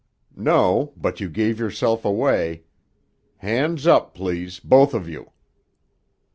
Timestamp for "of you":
4.95-5.29